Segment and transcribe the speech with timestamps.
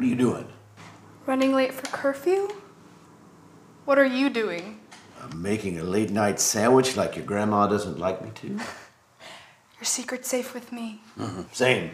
[0.00, 0.48] What are you doing?
[1.26, 2.48] Running late for curfew?
[3.84, 4.80] What are you doing?
[5.22, 8.48] I'm making a late night sandwich like your grandma doesn't like me to?
[9.76, 11.02] Your secret's safe with me.
[11.18, 11.42] Mm-hmm.
[11.52, 11.90] Same.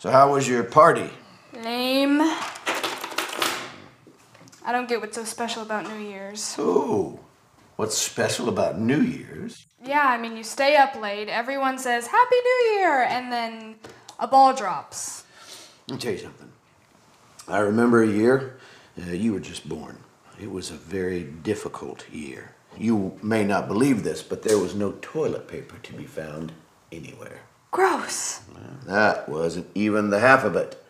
[0.00, 1.08] So, how was your party?
[1.52, 2.20] Lame.
[2.20, 2.32] I
[4.72, 6.56] don't get what's so special about New Year's.
[6.58, 7.20] Oh,
[7.76, 9.66] what's special about New Year's?
[9.84, 13.76] Yeah, I mean, you stay up late, everyone says Happy New Year, and then
[14.18, 15.22] a ball drops.
[15.86, 16.50] Let me tell you something.
[17.48, 18.58] I remember a year
[19.00, 19.98] uh, you were just born.
[20.40, 22.54] It was a very difficult year.
[22.76, 26.52] You may not believe this, but there was no toilet paper to be found
[26.92, 27.40] anywhere.
[27.70, 28.40] Gross.
[28.86, 30.82] That wasn't even the half of it.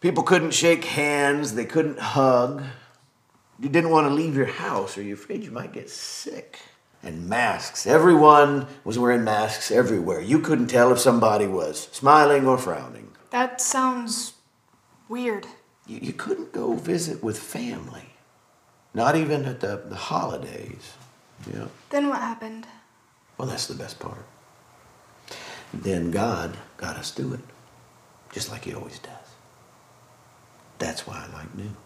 [0.00, 2.62] People couldn't shake hands, they couldn't hug.
[3.58, 6.58] You didn't want to leave your house or you're afraid you might get sick.
[7.02, 7.86] And masks.
[7.86, 10.20] Everyone was wearing masks everywhere.
[10.20, 13.12] You couldn't tell if somebody was smiling or frowning.
[13.30, 14.34] That sounds
[15.08, 15.46] weird.
[15.86, 18.10] You, you couldn't go visit with family.
[18.94, 20.94] Not even at the, the holidays.
[21.52, 21.66] Yeah.
[21.90, 22.66] Then what happened?
[23.36, 24.24] Well, that's the best part.
[25.72, 27.40] Then God got us through it,
[28.32, 29.12] just like He always does.
[30.78, 31.76] That's why I like new.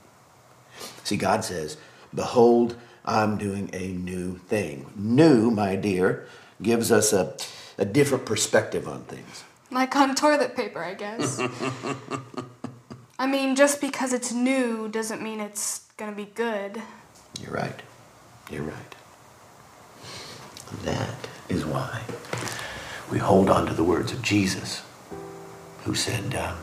[1.04, 1.76] See, God says,
[2.14, 4.90] Behold, I'm doing a new thing.
[4.96, 6.26] New, my dear,
[6.62, 7.34] gives us a,
[7.78, 9.44] a different perspective on things.
[9.70, 11.40] Like on toilet paper, I guess.
[13.20, 16.80] I mean, just because it's new doesn't mean it's gonna be good.
[17.38, 17.82] You're right.
[18.50, 18.94] You're right.
[20.84, 22.00] That is why
[23.10, 24.80] we hold on to the words of Jesus,
[25.84, 26.56] who said, uh,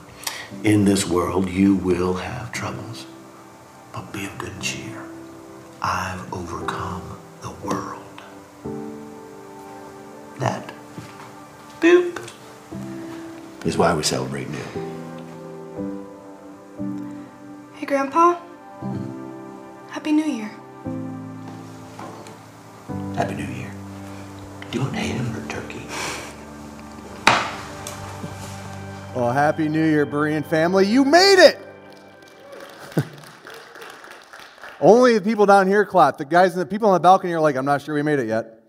[0.63, 3.05] In this world you will have troubles,
[3.93, 5.03] but be of good cheer.
[5.79, 8.01] I've overcome the world.
[10.39, 10.73] That,
[11.81, 12.31] boop,
[13.63, 14.96] is why we celebrate new.
[17.87, 18.37] Hey, Grandpa.
[19.89, 20.51] Happy New Year.
[23.15, 23.71] Happy New Year.
[24.71, 25.83] Do you want ham or turkey?
[29.15, 30.85] Well, Happy New Year, Berean family.
[30.85, 31.57] You made it!
[34.81, 36.17] Only the people down here clap.
[36.17, 38.19] The guys and the people on the balcony are like, I'm not sure we made
[38.19, 38.59] it yet.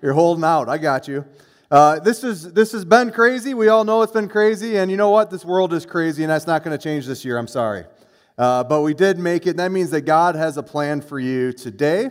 [0.00, 0.68] You're holding out.
[0.68, 1.24] I got you.
[1.72, 3.52] Uh, this, is, this has been crazy.
[3.54, 4.76] We all know it's been crazy.
[4.76, 5.28] And you know what?
[5.28, 7.36] This world is crazy, and that's not going to change this year.
[7.36, 7.84] I'm sorry.
[8.38, 9.56] Uh, but we did make it.
[9.56, 12.10] That means that God has a plan for you today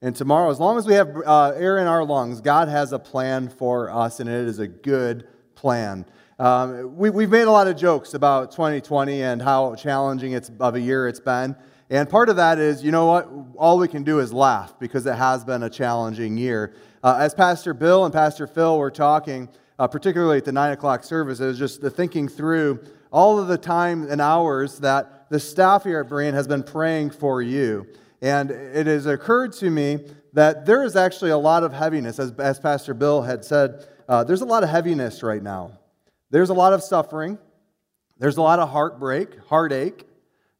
[0.00, 0.50] and tomorrow.
[0.50, 3.90] As long as we have uh, air in our lungs, God has a plan for
[3.90, 6.06] us, and it is a good plan.
[6.38, 10.74] Um, we, have made a lot of jokes about 2020 and how challenging it's, of
[10.74, 11.54] a year it's been.
[11.88, 13.30] And part of that is, you know what?
[13.56, 16.74] All we can do is laugh because it has been a challenging year.
[17.02, 19.48] Uh, as Pastor Bill and Pastor Phil were talking,
[19.78, 22.82] uh, particularly at the 9 o'clock service, it was just the thinking through
[23.12, 27.10] all of the time and hours that the staff here at Berean has been praying
[27.10, 27.86] for you.
[28.22, 29.98] And it has occurred to me
[30.32, 34.24] that there is actually a lot of heaviness, as, as Pastor Bill had said, uh,
[34.24, 35.72] there's a lot of heaviness right now.
[36.30, 37.38] There's a lot of suffering.
[38.18, 40.06] There's a lot of heartbreak, heartache.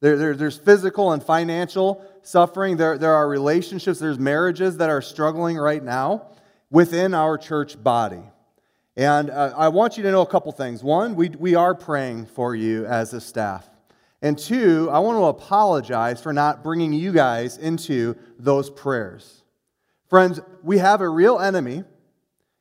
[0.00, 2.76] There, there, there's physical and financial suffering.
[2.76, 6.28] There, there are relationships, there's marriages that are struggling right now
[6.71, 8.22] within our church body.
[8.97, 10.82] And uh, I want you to know a couple things.
[10.82, 13.69] One, we, we are praying for you as a staff.
[14.26, 19.42] And two, I want to apologize for not bringing you guys into those prayers.
[20.09, 21.84] Friends, we have a real enemy,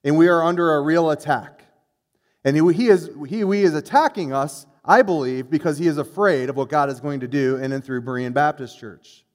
[0.03, 1.63] and we are under a real attack.
[2.43, 6.55] And he is, he, he is attacking us I believe, because he is afraid of
[6.55, 9.25] what God is going to do in and through Berean Baptist Church.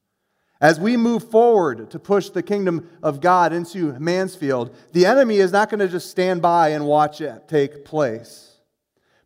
[0.61, 5.51] As we move forward to push the kingdom of God into Mansfield, the enemy is
[5.51, 8.50] not going to just stand by and watch it take place.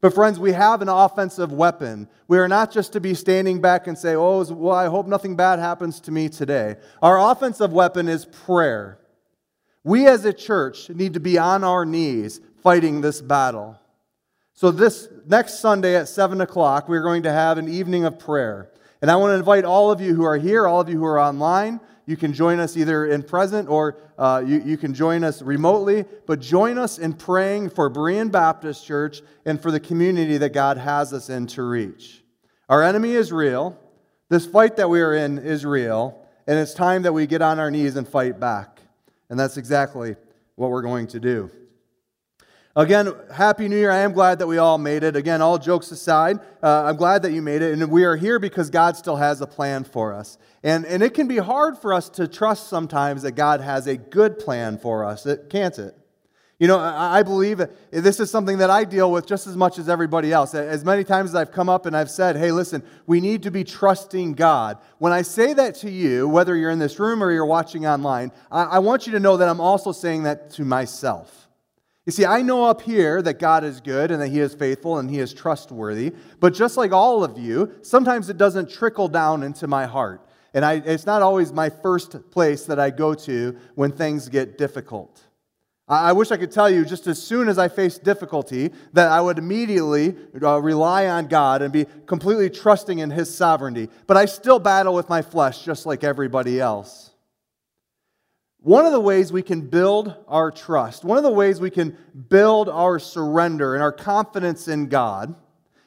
[0.04, 2.08] But, friends, we have an offensive weapon.
[2.28, 5.34] We are not just to be standing back and say, Oh, well, I hope nothing
[5.34, 6.76] bad happens to me today.
[7.00, 8.98] Our offensive weapon is prayer.
[9.82, 13.80] We as a church need to be on our knees fighting this battle.
[14.52, 18.68] So, this next Sunday at 7 o'clock, we're going to have an evening of prayer.
[19.00, 21.06] And I want to invite all of you who are here, all of you who
[21.06, 21.80] are online.
[22.06, 26.04] You can join us either in present or uh, you, you can join us remotely,
[26.26, 30.76] but join us in praying for Berean Baptist Church and for the community that God
[30.76, 32.22] has us in to reach.
[32.68, 33.78] Our enemy is real.
[34.28, 37.58] This fight that we are in is real, and it's time that we get on
[37.58, 38.80] our knees and fight back.
[39.30, 40.16] And that's exactly
[40.56, 41.50] what we're going to do.
[42.76, 43.92] Again, Happy New Year.
[43.92, 45.14] I am glad that we all made it.
[45.14, 47.72] Again, all jokes aside, uh, I'm glad that you made it.
[47.72, 50.38] And we are here because God still has a plan for us.
[50.64, 53.96] And, and it can be hard for us to trust sometimes that God has a
[53.96, 55.96] good plan for us, it, can't it?
[56.58, 57.60] You know, I believe
[57.92, 60.52] this is something that I deal with just as much as everybody else.
[60.54, 63.50] As many times as I've come up and I've said, hey, listen, we need to
[63.52, 64.78] be trusting God.
[64.98, 68.32] When I say that to you, whether you're in this room or you're watching online,
[68.50, 71.43] I want you to know that I'm also saying that to myself.
[72.06, 74.98] You see, I know up here that God is good and that He is faithful
[74.98, 79.42] and He is trustworthy, but just like all of you, sometimes it doesn't trickle down
[79.42, 80.26] into my heart.
[80.52, 84.58] And I, it's not always my first place that I go to when things get
[84.58, 85.20] difficult.
[85.86, 89.20] I wish I could tell you just as soon as I face difficulty that I
[89.20, 93.90] would immediately uh, rely on God and be completely trusting in His sovereignty.
[94.06, 97.10] But I still battle with my flesh just like everybody else.
[98.64, 101.98] One of the ways we can build our trust, one of the ways we can
[102.30, 105.34] build our surrender and our confidence in God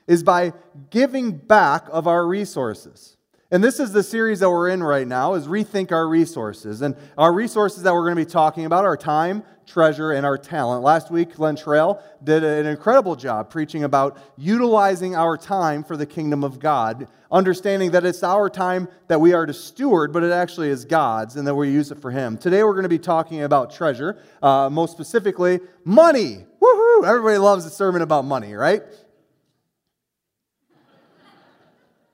[0.06, 0.54] is by
[0.92, 3.17] giving back of our resources.
[3.50, 6.82] And this is the series that we're in right now is rethink our resources.
[6.82, 10.38] And our resources that we're going to be talking about are time, treasure, and our
[10.38, 10.84] talent.
[10.84, 16.06] Last week, Len Trail did an incredible job preaching about utilizing our time for the
[16.06, 20.34] kingdom of God, understanding that it's our time that we are to steward, but it
[20.34, 22.38] actually is God's, and that we use it for Him.
[22.38, 26.46] Today, we're going to be talking about treasure, uh, most specifically, money.
[26.62, 27.08] Woohoo!
[27.08, 28.84] Everybody loves a sermon about money, right?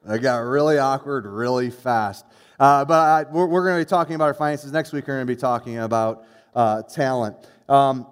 [0.07, 2.25] It got really awkward really fast.
[2.59, 4.71] Uh, but I, we're, we're going to be talking about our finances.
[4.71, 7.37] Next week, we're going to be talking about uh, talent.
[7.69, 8.07] Um,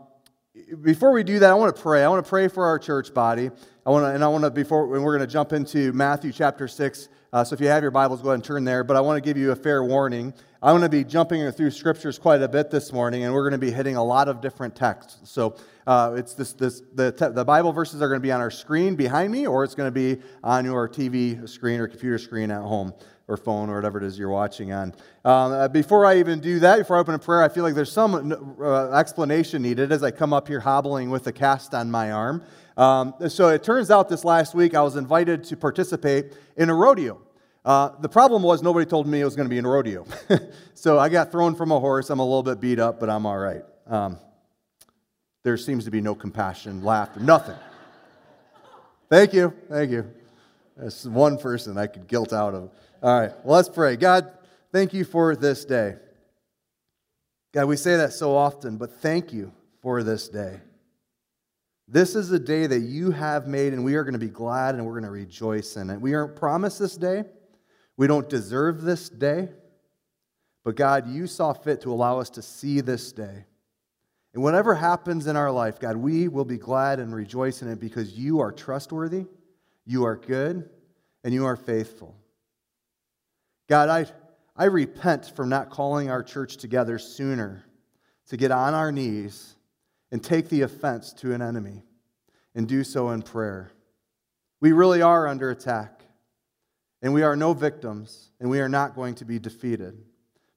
[0.81, 2.03] before we do that, I want to pray.
[2.03, 3.49] I want to pray for our church body.
[3.85, 6.31] I want to, and I want to, before, and we're going to jump into Matthew
[6.31, 7.09] chapter 6.
[7.33, 8.83] Uh, so if you have your Bibles, go ahead and turn there.
[8.83, 10.33] But I want to give you a fair warning.
[10.63, 13.59] I'm going to be jumping through scriptures quite a bit this morning, and we're going
[13.59, 15.17] to be hitting a lot of different texts.
[15.23, 15.55] So
[15.87, 18.51] uh, it's this, this, the, te- the Bible verses are going to be on our
[18.51, 22.51] screen behind me, or it's going to be on your TV screen or computer screen
[22.51, 22.93] at home
[23.27, 24.93] or phone or whatever it is you're watching on.
[25.25, 27.73] Um, uh, before I even do that, before I open a prayer, I feel like
[27.73, 31.89] there's some uh, explanation needed as I come up here hobbling with a cast on
[31.89, 32.43] my arm.
[32.77, 36.75] Um, so it turns out this last week I was invited to participate in a
[36.75, 37.19] rodeo.
[37.63, 40.05] Uh, the problem was nobody told me it was going to be in rodeo.
[40.73, 42.09] so I got thrown from a horse.
[42.09, 43.63] I'm a little bit beat up, but I'm all right.
[43.87, 44.17] Um,
[45.43, 47.57] there seems to be no compassion, laughter, nothing.
[49.09, 49.53] Thank you.
[49.69, 50.11] Thank you.
[50.77, 52.71] That's one person I could guilt out of.
[53.03, 53.95] All right, well, let's pray.
[53.95, 54.31] God,
[54.71, 55.95] thank you for this day.
[57.53, 60.61] God, we say that so often, but thank you for this day.
[61.87, 64.75] This is a day that you have made, and we are going to be glad
[64.75, 65.99] and we're going to rejoice in it.
[65.99, 67.25] We aren't promised this day.
[67.97, 69.49] We don't deserve this day.
[70.63, 73.45] But God, you saw fit to allow us to see this day.
[74.33, 77.79] And whatever happens in our life, God, we will be glad and rejoice in it
[77.79, 79.25] because you are trustworthy,
[79.85, 80.69] you are good,
[81.23, 82.15] and you are faithful.
[83.67, 84.05] God, I,
[84.55, 87.65] I repent from not calling our church together sooner
[88.27, 89.55] to get on our knees
[90.11, 91.83] and take the offense to an enemy
[92.55, 93.71] and do so in prayer.
[94.61, 96.03] We really are under attack,
[97.01, 99.97] and we are no victims, and we are not going to be defeated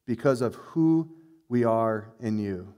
[0.07, 1.09] because of who
[1.49, 2.75] we are in you.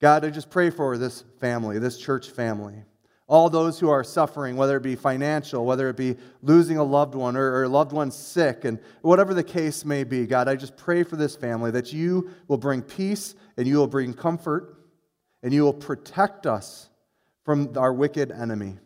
[0.00, 2.84] God, I just pray for this family, this church family.
[3.26, 7.14] All those who are suffering, whether it be financial, whether it be losing a loved
[7.14, 10.56] one or, or a loved one sick, and whatever the case may be, God, I
[10.56, 14.76] just pray for this family that you will bring peace and you will bring comfort
[15.42, 16.88] and you will protect us
[17.44, 18.78] from our wicked enemy.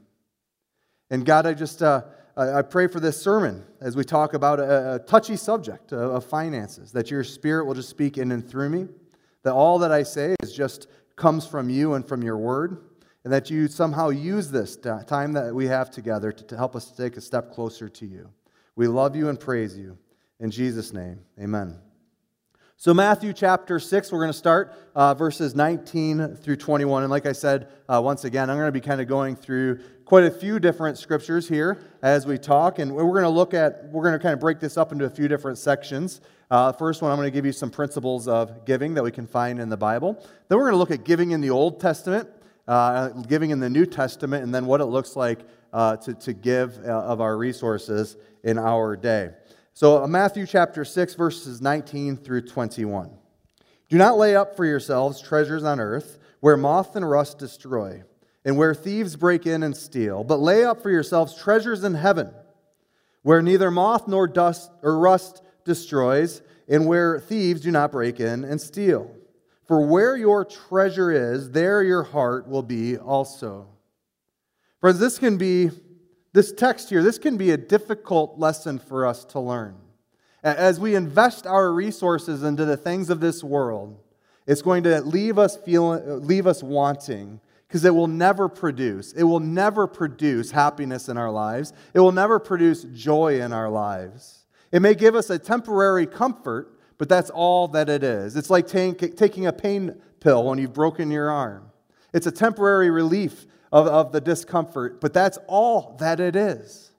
[1.11, 2.02] And God, I just uh,
[2.37, 6.91] I pray for this sermon as we talk about a, a touchy subject of finances,
[6.91, 8.88] that your spirit will just speak in and through me,
[9.45, 12.79] that all that I say is just comes from you and from your word,
[13.23, 16.91] and that you somehow use this time that we have together to, to help us
[16.91, 18.29] take a step closer to you.
[18.75, 19.97] We love you and praise you.
[20.41, 21.79] In Jesus' name, amen.
[22.76, 27.04] So, Matthew chapter 6, we're going to start uh, verses 19 through 21.
[27.04, 29.78] And like I said, uh, once again, I'm going to be kind of going through
[30.04, 32.81] quite a few different scriptures here as we talk.
[32.81, 35.04] And we're going to look at, we're going to kind of break this up into
[35.04, 36.21] a few different sections.
[36.50, 39.28] Uh, first one, I'm going to give you some principles of giving that we can
[39.28, 40.14] find in the Bible.
[40.49, 42.28] Then we're going to look at giving in the Old Testament,
[42.66, 45.38] uh, giving in the New Testament, and then what it looks like
[45.73, 49.31] uh, to, to give uh, of our resources in our day.
[49.75, 53.11] So, uh, Matthew chapter 6, verses 19 through 21.
[53.88, 58.02] Do not lay up for yourselves treasures on earth where moth and rust destroy,
[58.45, 62.31] and where thieves break in and steal, but lay up for yourselves treasures in heaven
[63.25, 68.45] where neither moth nor dust or rust destroys, and where thieves do not break in
[68.45, 69.11] and steal.
[69.66, 73.66] For where your treasure is, there your heart will be also.
[74.81, 75.71] Friends, this can be,
[76.35, 79.76] this text here, this can be a difficult lesson for us to learn.
[80.43, 83.99] As we invest our resources into the things of this world,
[84.47, 89.12] It's going to leave us feeling, leave us wanting because it will never produce.
[89.12, 91.73] It will never produce happiness in our lives.
[91.95, 94.45] It will never produce joy in our lives.
[94.71, 98.37] It may give us a temporary comfort, but that's all that it is.
[98.37, 101.71] It's like take, taking a pain pill when you've broken your arm.
[102.12, 106.93] It's a temporary relief of, of the discomfort, but that's all that it is.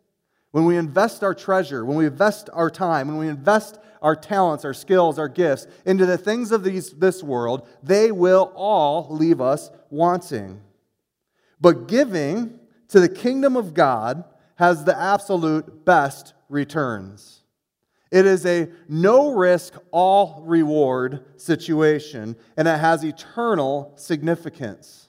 [0.51, 4.65] When we invest our treasure, when we invest our time, when we invest our talents,
[4.65, 9.39] our skills, our gifts into the things of these, this world, they will all leave
[9.39, 10.61] us wanting.
[11.61, 17.41] But giving to the kingdom of God has the absolute best returns.
[18.11, 25.04] It is a no risk, all reward situation, and it has eternal significance.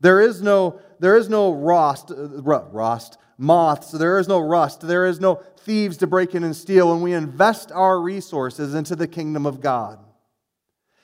[0.00, 5.06] There is no, there is no rust, uh, rust, moths, there is no rust, there
[5.06, 9.06] is no thieves to break in and steal when we invest our resources into the
[9.06, 9.98] kingdom of God.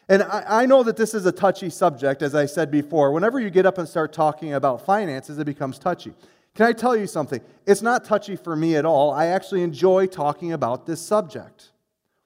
[0.08, 3.12] And I, I know that this is a touchy subject, as I said before.
[3.12, 6.14] Whenever you get up and start talking about finances, it becomes touchy.
[6.54, 7.40] Can I tell you something?
[7.66, 9.12] It's not touchy for me at all.
[9.12, 11.70] I actually enjoy talking about this subject.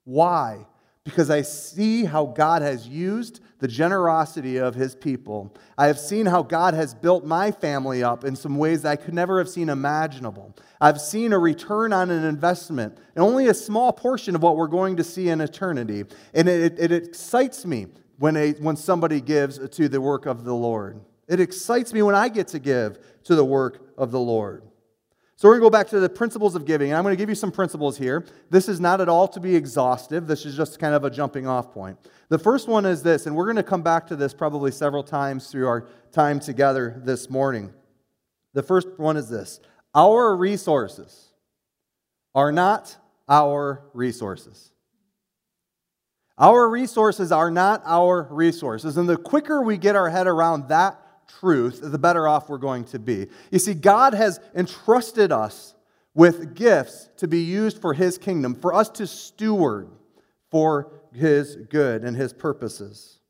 [0.05, 0.67] Why?
[1.03, 5.55] Because I see how God has used the generosity of his people.
[5.79, 9.15] I have seen how God has built my family up in some ways I could
[9.15, 10.57] never have seen imaginable.
[10.81, 14.67] I've seen a return on an investment, and only a small portion of what we're
[14.67, 16.05] going to see in eternity.
[16.35, 17.87] And it, it, it excites me
[18.19, 21.01] when, a, when somebody gives to the work of the Lord.
[21.29, 24.65] It excites me when I get to give to the work of the Lord.
[25.41, 26.91] So we're going to go back to the principles of giving.
[26.91, 28.27] And I'm going to give you some principles here.
[28.51, 30.27] This is not at all to be exhaustive.
[30.27, 31.97] This is just kind of a jumping off point.
[32.29, 35.03] The first one is this, and we're going to come back to this probably several
[35.03, 37.73] times through our time together this morning.
[38.53, 39.61] The first one is this
[39.95, 41.29] Our resources
[42.35, 42.95] are not
[43.27, 44.73] our resources.
[46.37, 48.99] Our resources are not our resources.
[48.99, 51.01] And the quicker we get our head around that
[51.39, 53.27] truth, the better off we're going to be.
[53.51, 55.75] You see, God has entrusted us
[56.15, 59.89] with gifts to be used for His kingdom, for us to steward
[60.51, 63.21] for His good and His purposes.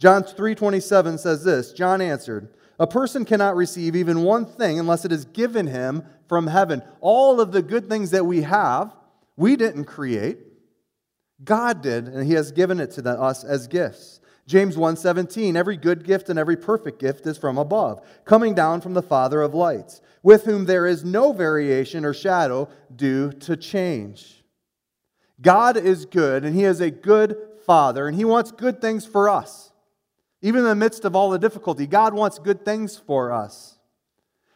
[0.00, 5.12] John 3:27 says this, John answered, "A person cannot receive even one thing unless it
[5.12, 6.82] is given him from heaven.
[7.00, 8.94] All of the good things that we have,
[9.36, 10.38] we didn't create.
[11.42, 14.20] God did, and he has given it to us as gifts.
[14.48, 18.94] James 1:17 Every good gift and every perfect gift is from above, coming down from
[18.94, 24.42] the Father of lights, with whom there is no variation or shadow due to change.
[25.40, 27.36] God is good and he is a good
[27.66, 29.70] father and he wants good things for us.
[30.40, 33.78] Even in the midst of all the difficulty, God wants good things for us.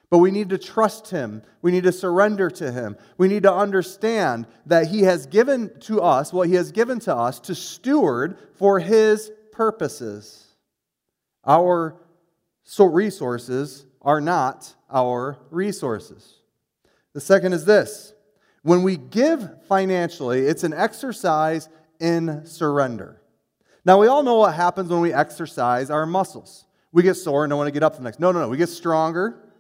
[0.09, 1.43] But we need to trust him.
[1.61, 2.97] We need to surrender to him.
[3.19, 7.15] We need to understand that he has given to us what he has given to
[7.15, 10.47] us to steward for his purposes.
[11.45, 11.97] Our
[12.79, 16.35] resources are not our resources.
[17.13, 18.15] The second is this
[18.63, 21.69] when we give financially, it's an exercise
[22.01, 23.21] in surrender.
[23.85, 26.67] Now, we all know what happens when we exercise our muscles.
[26.93, 28.21] We get sore and don't want to get up the next.
[28.21, 28.49] No, no, no.
[28.49, 29.51] We get stronger.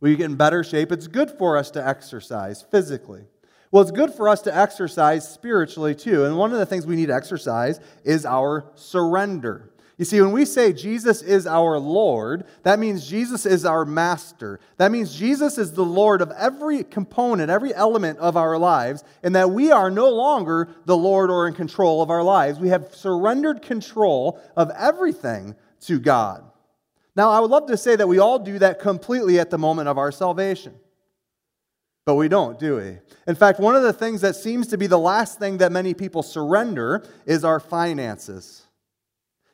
[0.00, 0.92] We get in better shape.
[0.92, 3.24] It's good for us to exercise physically.
[3.72, 6.24] Well, it's good for us to exercise spiritually too.
[6.24, 9.70] And one of the things we need to exercise is our surrender.
[9.96, 14.58] You see, when we say Jesus is our Lord, that means Jesus is our master.
[14.78, 19.36] That means Jesus is the Lord of every component, every element of our lives, and
[19.36, 22.58] that we are no longer the Lord or in control of our lives.
[22.58, 26.44] We have surrendered control of everything to God.
[27.14, 29.88] Now, I would love to say that we all do that completely at the moment
[29.88, 30.74] of our salvation.
[32.06, 32.98] But we don't, do we?
[33.26, 35.94] In fact, one of the things that seems to be the last thing that many
[35.94, 38.66] people surrender is our finances.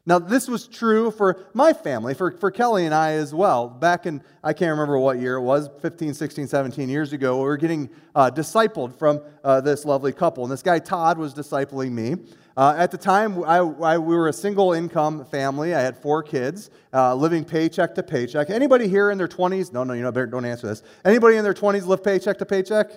[0.08, 3.68] Now, this was true for my family, for, for Kelly and I as well.
[3.68, 7.42] Back in, I can't remember what year it was, 15, 16, 17 years ago, we
[7.42, 10.44] were getting uh, discipled from uh, this lovely couple.
[10.44, 12.14] And this guy, Todd, was discipling me.
[12.56, 15.74] Uh, at the time, I, I, we were a single income family.
[15.74, 18.48] I had four kids, uh, living paycheck to paycheck.
[18.48, 19.74] Anybody here in their 20s?
[19.74, 20.82] No, no, you know, don't answer this.
[21.04, 22.92] Anybody in their 20s live paycheck to paycheck?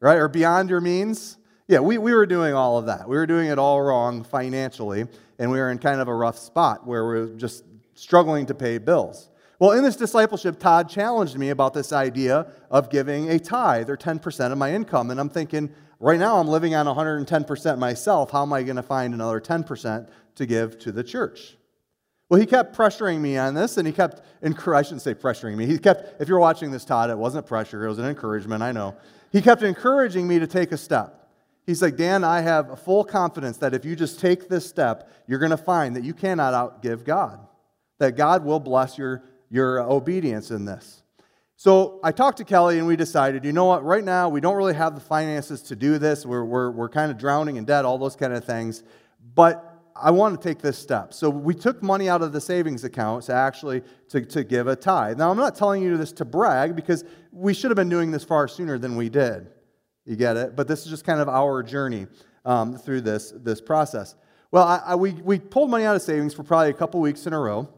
[0.00, 0.16] Right?
[0.16, 1.38] Or beyond your means?
[1.68, 3.08] Yeah, we, we were doing all of that.
[3.08, 5.06] We were doing it all wrong financially,
[5.38, 7.64] and we were in kind of a rough spot where we were just
[7.94, 9.28] struggling to pay bills.
[9.60, 13.96] Well, in this discipleship, Todd challenged me about this idea of giving a tithe or
[13.96, 15.10] 10% of my income.
[15.10, 18.30] And I'm thinking, Right now, I'm living on 110% myself.
[18.30, 21.56] How am I going to find another 10% to give to the church?
[22.28, 25.66] Well, he kept pressuring me on this, and he kept, I shouldn't say pressuring me.
[25.66, 28.70] He kept, if you're watching this, Todd, it wasn't pressure, it was an encouragement, I
[28.70, 28.94] know.
[29.32, 31.28] He kept encouraging me to take a step.
[31.66, 35.38] He's like, Dan, I have full confidence that if you just take this step, you're
[35.38, 37.40] going to find that you cannot outgive God,
[37.98, 41.02] that God will bless your, your obedience in this.
[41.60, 44.54] So I talked to Kelly and we decided, you know what, right now we don't
[44.54, 46.24] really have the finances to do this.
[46.24, 48.84] We're, we're, we're kind of drowning in debt, all those kind of things.
[49.34, 49.64] But
[49.96, 51.12] I want to take this step.
[51.12, 54.76] So we took money out of the savings account to actually to, to give a
[54.76, 55.18] tithe.
[55.18, 58.22] Now I'm not telling you this to brag because we should have been doing this
[58.22, 59.48] far sooner than we did.
[60.04, 60.54] You get it?
[60.54, 62.06] But this is just kind of our journey
[62.44, 64.14] um, through this, this process.
[64.52, 67.26] Well, I, I, we, we pulled money out of savings for probably a couple weeks
[67.26, 67.68] in a row.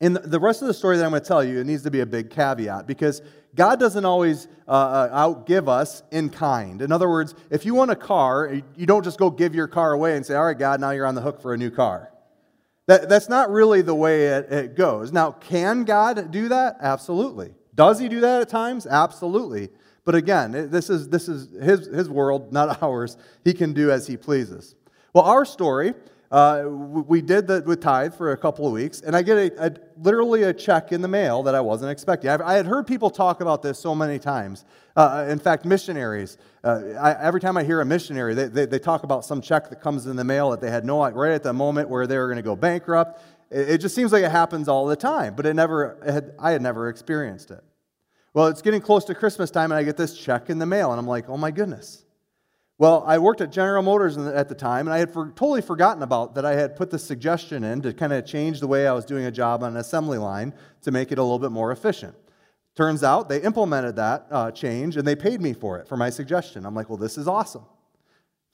[0.00, 1.90] And the rest of the story that I'm going to tell you, it needs to
[1.90, 3.22] be a big caveat because
[3.54, 6.82] God doesn't always uh, uh, outgive us in kind.
[6.82, 9.92] In other words, if you want a car, you don't just go give your car
[9.92, 12.10] away and say, All right, God, now you're on the hook for a new car.
[12.86, 15.12] That, that's not really the way it, it goes.
[15.12, 16.76] Now, can God do that?
[16.80, 17.54] Absolutely.
[17.74, 18.86] Does he do that at times?
[18.86, 19.70] Absolutely.
[20.04, 23.16] But again, this is, this is his, his world, not ours.
[23.42, 24.74] He can do as he pleases.
[25.14, 25.94] Well, our story
[26.34, 29.66] uh, we did that with tithe for a couple of weeks, and I get a,
[29.66, 29.72] a,
[30.02, 32.28] literally a check in the mail that I wasn't expecting.
[32.28, 34.64] I've, i had heard people talk about this so many times.
[34.96, 38.80] Uh, in fact, missionaries, uh, I, every time I hear a missionary, they, they, they,
[38.80, 41.44] talk about some check that comes in the mail that they had no right at
[41.44, 43.22] the moment where they were going to go bankrupt.
[43.52, 46.34] It, it, just seems like it happens all the time, but it never, it had,
[46.40, 47.62] I had never experienced it.
[48.32, 50.90] Well, it's getting close to Christmas time, and I get this check in the mail,
[50.90, 52.03] and I'm like, oh my goodness.
[52.76, 56.02] Well, I worked at General Motors at the time, and I had for, totally forgotten
[56.02, 58.92] about that I had put this suggestion in to kind of change the way I
[58.92, 60.52] was doing a job on an assembly line
[60.82, 62.16] to make it a little bit more efficient.
[62.74, 66.10] Turns out they implemented that uh, change and they paid me for it, for my
[66.10, 66.66] suggestion.
[66.66, 67.64] I'm like, well, this is awesome.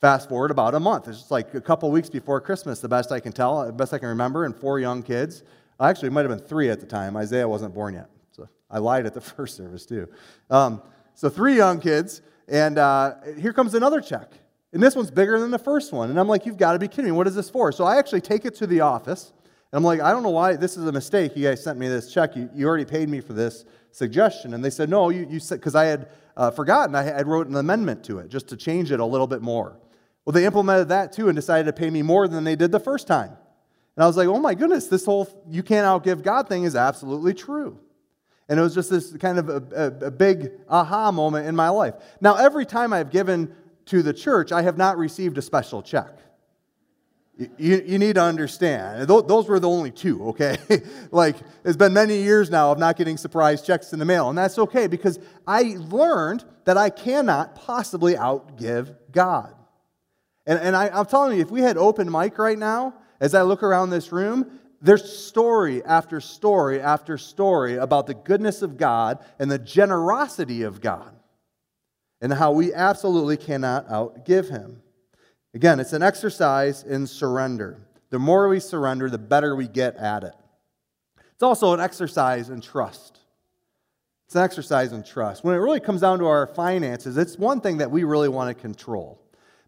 [0.02, 1.08] Fast forward about a month.
[1.08, 3.94] It's just like a couple weeks before Christmas, the best I can tell, the best
[3.94, 5.44] I can remember, and four young kids.
[5.80, 7.16] Actually, it might have been three at the time.
[7.16, 8.10] Isaiah wasn't born yet.
[8.32, 10.08] So I lied at the first service, too.
[10.50, 10.82] Um,
[11.14, 14.32] so three young kids and uh, here comes another check.
[14.72, 16.10] And this one's bigger than the first one.
[16.10, 17.10] And I'm like, you've got to be kidding me.
[17.12, 17.72] What is this for?
[17.72, 19.32] So I actually take it to the office.
[19.72, 21.36] And I'm like, I don't know why this is a mistake.
[21.36, 22.36] You guys sent me this check.
[22.36, 24.54] You, you already paid me for this suggestion.
[24.54, 26.94] And they said, no, you, you said, because I had uh, forgotten.
[26.94, 29.76] I, I wrote an amendment to it just to change it a little bit more.
[30.24, 32.80] Well, they implemented that too and decided to pay me more than they did the
[32.80, 33.30] first time.
[33.96, 36.76] And I was like, oh my goodness, this whole you can't outgive God thing is
[36.76, 37.78] absolutely true.
[38.50, 39.62] And it was just this kind of a,
[40.02, 41.94] a, a, big aha moment in my life.
[42.20, 43.54] Now, every time I've given
[43.86, 46.18] to the church, I have not received a special check.
[47.56, 49.06] You, you need to understand.
[49.06, 50.58] Those were the only two, okay?
[51.12, 54.36] like, it's been many years now of not getting surprise checks in the mail, and
[54.36, 59.54] that's okay because I learned that I cannot possibly outgive God.
[60.44, 63.42] And, and I, I'm telling you, if we had open mic right now, as I
[63.42, 69.18] look around this room, there's story after story after story about the goodness of God
[69.38, 71.14] and the generosity of God
[72.20, 74.82] and how we absolutely cannot outgive Him.
[75.54, 77.86] Again, it's an exercise in surrender.
[78.10, 80.34] The more we surrender, the better we get at it.
[81.32, 83.18] It's also an exercise in trust.
[84.26, 85.44] It's an exercise in trust.
[85.44, 88.56] When it really comes down to our finances, it's one thing that we really want
[88.56, 89.20] to control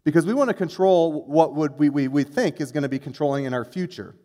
[0.03, 2.99] because we want to control what would we, we, we think is going to be
[2.99, 4.15] controlling in our future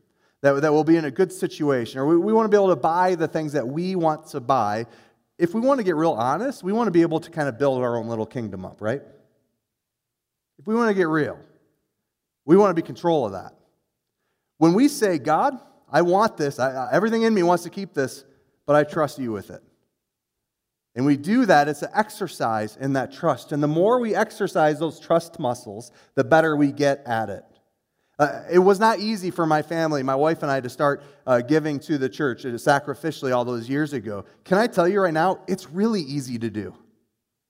[0.42, 2.68] that, that we'll be in a good situation, or we, we want to be able
[2.68, 4.86] to buy the things that we want to buy.
[5.38, 7.58] If we want to get real honest, we want to be able to kind of
[7.58, 9.02] build our own little kingdom up, right?
[10.58, 11.38] If we want to get real,
[12.44, 13.54] we want to be control of that.
[14.58, 15.58] When we say, God,
[15.90, 18.24] I want this, I, everything in me wants to keep this,
[18.66, 19.62] but I trust you with it.
[20.94, 23.52] And we do that, it's an exercise in that trust.
[23.52, 27.44] And the more we exercise those trust muscles, the better we get at it.
[28.18, 31.40] Uh, it was not easy for my family, my wife and I, to start uh,
[31.40, 34.24] giving to the church uh, sacrificially all those years ago.
[34.44, 36.74] Can I tell you right now, it's really easy to do.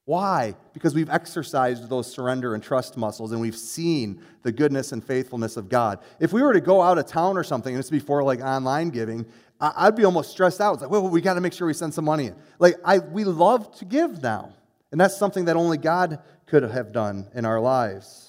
[0.04, 0.54] Why?
[0.72, 5.56] Because we've exercised those surrender and trust muscles and we've seen the goodness and faithfulness
[5.58, 6.00] of God.
[6.18, 8.88] If we were to go out of town or something, and it's before like online
[8.88, 9.26] giving,
[9.60, 10.74] I'd be almost stressed out.
[10.74, 12.36] It's like, well, we got to make sure we send some money in.
[12.58, 14.52] Like, I, we love to give now.
[14.92, 18.27] And that's something that only God could have done in our lives.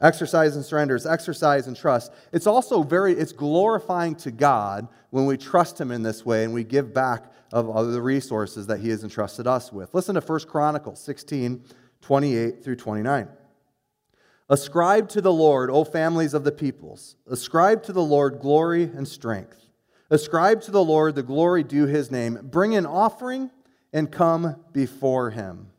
[0.00, 2.12] Exercise and surrender is exercise and trust.
[2.32, 6.54] It's also very, it's glorifying to God when we trust Him in this way and
[6.54, 9.92] we give back of the resources that He has entrusted us with.
[9.94, 11.64] Listen to 1 Chronicles 16,
[12.00, 13.28] 28 through 29.
[14.48, 17.16] Ascribe to the Lord, O families of the peoples.
[17.30, 19.60] Ascribe to the Lord glory and strength.
[20.10, 22.38] Ascribe to the Lord the glory due his name.
[22.42, 23.50] Bring an offering
[23.92, 25.69] and come before him.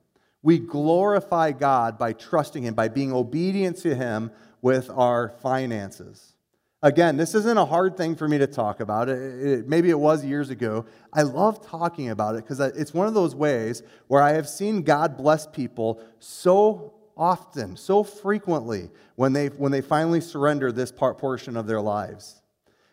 [0.44, 6.36] We glorify God by trusting Him, by being obedient to Him with our finances.
[6.84, 9.08] Again, this isn't a hard thing for me to talk about.
[9.08, 10.86] It, it, maybe it was years ago.
[11.14, 14.82] I love talking about it because it's one of those ways where I have seen
[14.82, 21.20] God bless people so often, so frequently when they, when they finally surrender this part,
[21.20, 22.41] portion of their lives.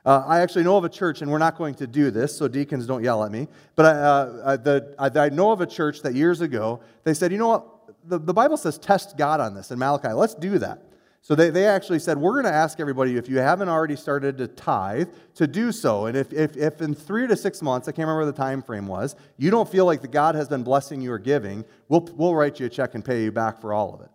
[0.05, 2.49] Uh, I actually know of a church, and we're not going to do this, so
[2.49, 3.49] deacons don't yell at me.
[3.75, 7.33] But I, uh, the, I, I know of a church that years ago, they said,
[7.33, 7.67] you know what?
[8.05, 10.09] The, the Bible says test God on this in Malachi.
[10.09, 10.83] Let's do that.
[11.21, 14.39] So they, they actually said, We're going to ask everybody, if you haven't already started
[14.39, 16.07] to tithe, to do so.
[16.07, 18.87] And if, if, if in three to six months, I can't remember the time frame
[18.87, 22.35] was, you don't feel like the God has been blessing you or giving, we'll, we'll
[22.35, 24.11] write you a check and pay you back for all of it.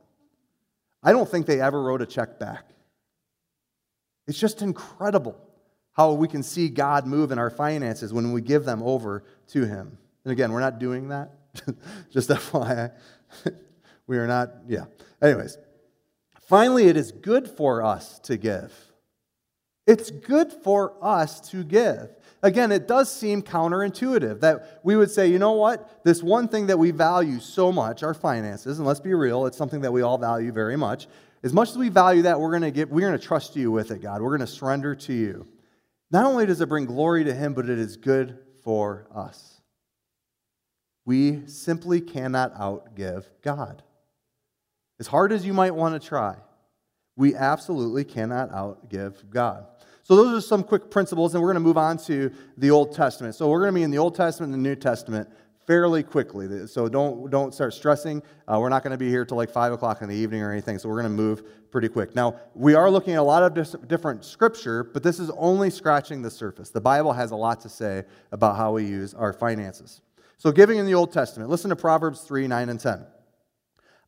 [1.04, 2.70] I don't think they ever wrote a check back.
[4.26, 5.38] It's just incredible
[5.94, 9.66] how we can see God move in our finances when we give them over to
[9.66, 9.98] Him.
[10.24, 11.32] And again, we're not doing that.
[12.12, 12.92] Just FYI.
[14.08, 14.86] we are not, yeah.
[15.22, 15.58] Anyways,
[16.42, 18.74] finally, it is good for us to give.
[19.86, 22.10] It's good for us to give.
[22.42, 26.04] Again, it does seem counterintuitive that we would say, you know what?
[26.04, 29.58] This one thing that we value so much, our finances, and let's be real, it's
[29.58, 31.08] something that we all value very much.
[31.44, 33.72] As much as we value that, we're going to give, we're going to trust you
[33.72, 34.22] with it, God.
[34.22, 35.48] We're going to surrender to you.
[36.14, 39.60] Not only does it bring glory to Him, but it is good for us.
[41.06, 43.82] We simply cannot outgive God.
[45.00, 46.36] As hard as you might want to try,
[47.16, 49.66] we absolutely cannot outgive God.
[50.04, 52.94] So, those are some quick principles, and we're going to move on to the Old
[52.94, 53.34] Testament.
[53.34, 55.30] So, we're going to be in the Old Testament and the New Testament
[55.66, 56.68] fairly quickly.
[56.68, 58.22] So don't, don't start stressing.
[58.48, 60.52] Uh, we're not going to be here till like 5 o'clock in the evening or
[60.52, 62.16] anything, so we're going to move pretty quick.
[62.16, 65.70] Now, we are looking at a lot of dis- different scripture, but this is only
[65.70, 66.70] scratching the surface.
[66.70, 70.02] The Bible has a lot to say about how we use our finances.
[70.38, 73.06] So, giving in the Old Testament, listen to Proverbs 3 9 and 10.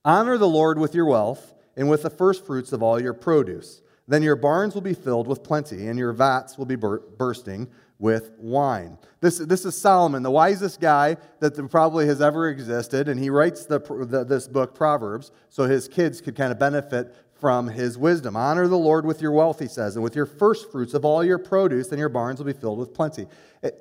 [0.03, 3.81] Honor the Lord with your wealth and with the first fruits of all your produce.
[4.07, 7.67] Then your barns will be filled with plenty, and your vats will be bur- bursting
[7.97, 8.97] with wine.
[9.21, 13.65] This, this is Solomon, the wisest guy that probably has ever existed, and he writes
[13.65, 18.35] the, the, this book, Proverbs, so his kids could kind of benefit from his wisdom.
[18.35, 21.23] Honor the Lord with your wealth, he says, and with your first fruits of all
[21.23, 23.27] your produce, then your barns will be filled with plenty.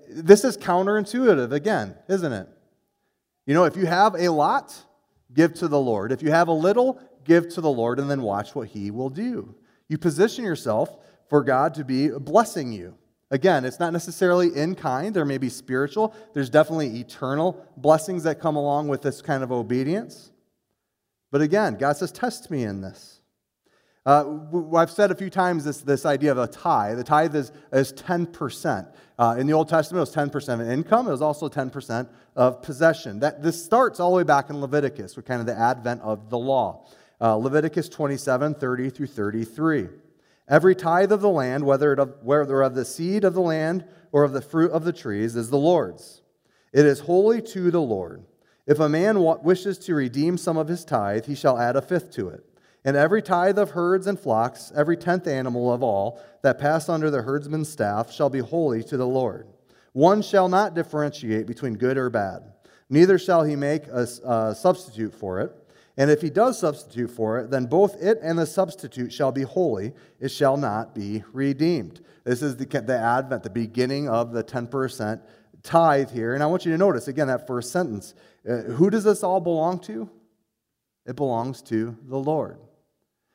[0.09, 2.49] This is counterintuitive again, isn't it?
[3.47, 4.75] You know, if you have a lot,
[5.33, 6.13] give to the Lord.
[6.13, 9.11] If you have a little, give to the Lord, and then watch what he will
[9.11, 9.55] do.
[9.89, 10.99] You position yourself
[11.29, 12.97] for God to be blessing you.
[13.31, 16.15] Again, it's not necessarily in kind, there may be spiritual.
[16.35, 20.31] There's definitely eternal blessings that come along with this kind of obedience.
[21.33, 23.21] But again, God says, Test me in this.
[24.07, 24.39] Uh,
[24.77, 26.99] I've said a few times this, this idea of a tithe.
[26.99, 28.93] The tithe is, is 10%.
[29.19, 31.09] Uh, in the Old Testament, it was 10% of income.
[31.09, 33.21] It was also 10% of possession.
[33.21, 36.29] That, this starts all the way back in Leviticus with kind of the advent of
[36.29, 36.87] the law.
[37.19, 39.89] Uh, Leviticus 27 30 through 33.
[40.49, 44.25] Every tithe of the land, whether, of, whether of the seed of the land or
[44.25, 46.23] of the fruit of the trees, is the Lord's.
[46.73, 48.25] It is holy to the Lord.
[48.67, 52.11] If a man wishes to redeem some of his tithe, he shall add a fifth
[52.13, 52.45] to it.
[52.85, 57.11] And every tithe of herds and flocks, every tenth animal of all that pass under
[57.11, 59.47] the herdsman's staff, shall be holy to the Lord.
[59.93, 62.43] One shall not differentiate between good or bad,
[62.91, 65.53] neither shall he make a, a substitute for it.
[65.97, 69.43] And if he does substitute for it, then both it and the substitute shall be
[69.43, 69.93] holy.
[70.19, 72.01] It shall not be redeemed.
[72.25, 75.21] This is the, the advent, the beginning of the 10%
[75.63, 76.35] tithe here.
[76.35, 78.15] And I want you to notice, again, that first sentence.
[78.49, 80.11] Uh, who does this all belong to?
[81.07, 82.59] It belongs to the Lord.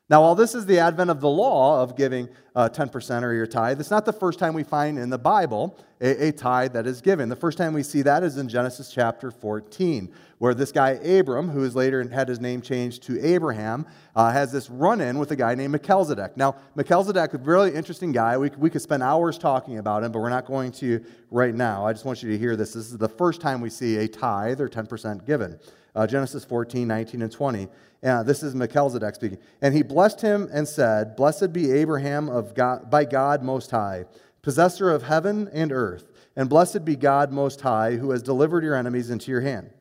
[0.10, 3.46] Now, while this is the advent of the law of giving uh, 10% or your
[3.46, 6.88] tithe, it's not the first time we find in the Bible a, a, tithe that
[6.88, 7.30] is given.
[7.30, 11.48] The first time we see that is in Genesis chapter 14, where this guy Abram,
[11.48, 15.30] who is later had his name changed to Abraham, uh, has this run in with
[15.30, 16.36] a guy named Melchizedek.
[16.36, 18.36] Now, Melchizedek, a really interesting guy.
[18.36, 21.86] We, we could spend hours talking about him, but we're not going to right now.
[21.86, 22.74] I just want you to hear this.
[22.74, 25.60] This is the first time we see a tithe or 10% given.
[25.96, 27.68] Uh, Genesis 14, 19, and 20.
[28.02, 29.40] Uh, this is Melchizedek speaking.
[29.62, 34.06] And he blessed him and said, Blessed be Abraham of God, by God Most High,
[34.42, 36.12] possessor of heaven and earth.
[36.36, 39.72] And blessed be God Most High, who has delivered your enemies into your hand.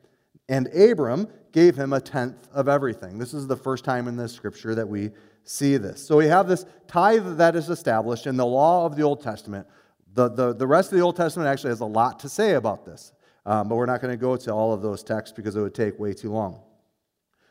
[0.48, 3.18] And Abram gave him a tenth of everything.
[3.18, 5.11] This is the first time in this scripture that we
[5.44, 6.04] see this.
[6.04, 9.66] So we have this tithe that is established in the law of the Old Testament.
[10.14, 12.85] The, the, the rest of the Old Testament actually has a lot to say about
[12.85, 13.12] this.
[13.46, 15.74] Um, but we're not going to go to all of those texts because it would
[15.74, 16.61] take way too long.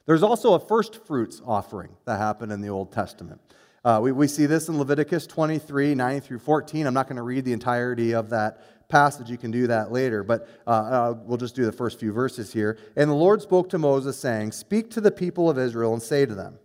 [0.07, 3.41] There's also a first fruits offering that happened in the Old Testament.
[3.83, 6.87] Uh, we, we see this in Leviticus 23, 9 through 14.
[6.87, 9.29] I'm not going to read the entirety of that passage.
[9.29, 12.53] You can do that later, but uh, uh, we'll just do the first few verses
[12.53, 12.77] here.
[12.95, 16.25] And the Lord spoke to Moses, saying, Speak to the people of Israel and say
[16.25, 16.57] to them,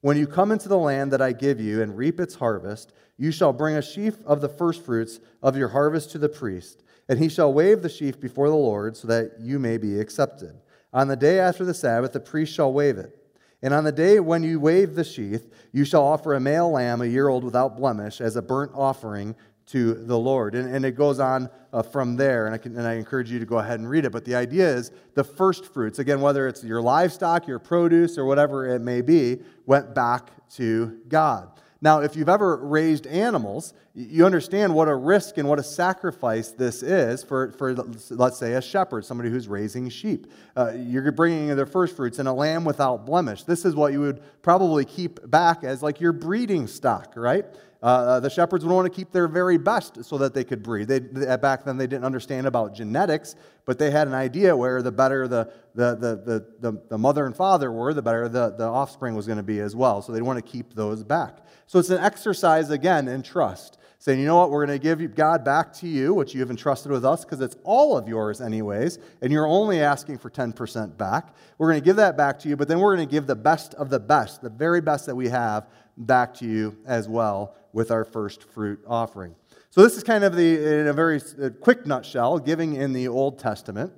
[0.00, 3.32] When you come into the land that I give you and reap its harvest, you
[3.32, 7.28] shall bring a sheaf of the firstfruits of your harvest to the priest, and he
[7.28, 10.58] shall wave the sheaf before the Lord so that you may be accepted.
[10.92, 13.14] On the day after the Sabbath, the priest shall wave it.
[13.62, 17.02] And on the day when you wave the sheath, you shall offer a male lamb,
[17.02, 19.34] a year old without blemish, as a burnt offering
[19.66, 20.54] to the Lord.
[20.54, 23.38] And, and it goes on uh, from there, and I, can, and I encourage you
[23.38, 24.12] to go ahead and read it.
[24.12, 28.24] But the idea is the first fruits, again, whether it's your livestock, your produce, or
[28.24, 31.50] whatever it may be, went back to God.
[31.80, 36.52] Now, if you've ever raised animals, you understand what a risk and what a sacrifice
[36.52, 37.74] this is for, for
[38.10, 40.28] let's say, a shepherd, somebody who's raising sheep.
[40.56, 43.42] Uh, you're bringing in their first fruits and a lamb without blemish.
[43.42, 47.44] This is what you would probably keep back as like your breeding stock, right?
[47.82, 50.62] Uh, uh the shepherds would want to keep their very best so that they could
[50.62, 50.86] breed.
[50.86, 51.00] They,
[51.36, 53.34] back then, they didn't understand about genetics,
[53.64, 57.34] but they had an idea where the better the, the, the, the, the mother and
[57.34, 60.02] father were, the better the, the offspring was going to be as well.
[60.02, 61.38] So they want to keep those back.
[61.66, 63.78] So it's an exercise, again, in trust.
[64.00, 66.50] Saying, you know what, we're going to give God back to you, what you have
[66.50, 70.96] entrusted with us, because it's all of yours, anyways, and you're only asking for 10%
[70.96, 71.34] back.
[71.58, 73.34] We're going to give that back to you, but then we're going to give the
[73.34, 77.56] best of the best, the very best that we have, back to you as well
[77.72, 79.34] with our first fruit offering.
[79.70, 83.08] So, this is kind of the, in a very uh, quick nutshell, giving in the
[83.08, 83.92] Old Testament.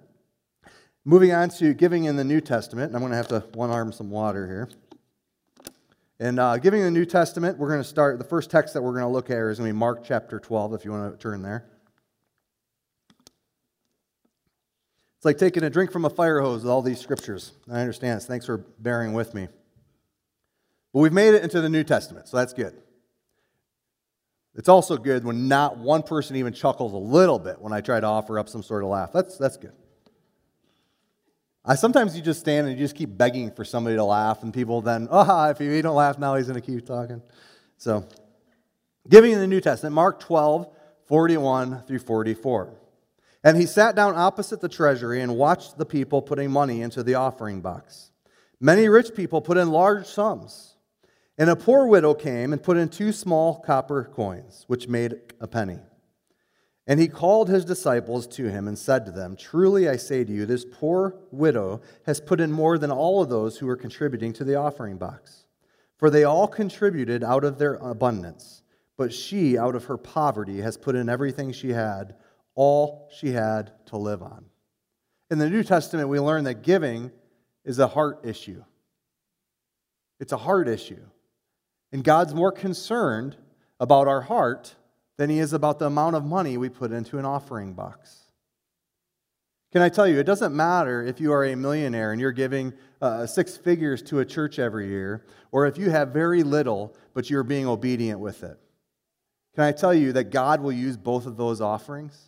[1.05, 3.71] Moving on to giving in the New Testament, and I'm going to have to one
[3.71, 4.69] arm some water here.
[6.21, 8.93] And uh, giving the New Testament, we're going to start, the first text that we're
[8.93, 11.19] going to look at is going to be Mark chapter 12, if you want to
[11.19, 11.65] turn there.
[15.17, 17.53] It's like taking a drink from a fire hose with all these scriptures.
[17.71, 18.19] I understand.
[18.19, 18.27] this.
[18.27, 19.49] Thanks for bearing with me.
[20.93, 22.75] But we've made it into the New Testament, so that's good.
[24.55, 27.99] It's also good when not one person even chuckles a little bit when I try
[27.99, 29.11] to offer up some sort of laugh.
[29.11, 29.73] That's, that's good.
[31.64, 34.53] I, sometimes you just stand and you just keep begging for somebody to laugh, and
[34.53, 37.20] people then, ah, if he don't laugh now, he's going to keep talking.
[37.77, 38.07] So,
[39.09, 40.68] giving in the New Testament, Mark 12,
[41.07, 42.73] 41 through 44.
[43.42, 47.14] And he sat down opposite the treasury and watched the people putting money into the
[47.14, 48.11] offering box.
[48.61, 50.77] Many rich people put in large sums.
[51.38, 55.46] And a poor widow came and put in two small copper coins, which made a
[55.46, 55.79] penny.
[56.87, 60.33] And he called his disciples to him and said to them, Truly I say to
[60.33, 64.33] you, this poor widow has put in more than all of those who are contributing
[64.35, 65.45] to the offering box.
[65.99, 68.62] For they all contributed out of their abundance,
[68.97, 72.16] but she, out of her poverty, has put in everything she had,
[72.55, 74.47] all she had to live on.
[75.31, 77.12] In the New Testament, we learn that giving
[77.64, 78.64] is a heart issue.
[80.19, 81.05] It's a heart issue.
[81.93, 83.37] And God's more concerned
[83.79, 84.75] about our heart
[85.21, 88.21] than he is about the amount of money we put into an offering box.
[89.71, 92.73] Can I tell you, it doesn't matter if you are a millionaire and you're giving
[93.03, 97.29] uh, six figures to a church every year, or if you have very little, but
[97.29, 98.59] you're being obedient with it.
[99.55, 102.19] Can I tell you that God will use both of those offerings?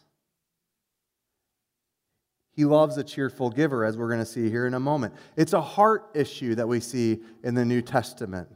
[2.54, 5.14] He loves a cheerful giver, as we're going to see here in a moment.
[5.34, 8.48] It's a heart issue that we see in the New Testament.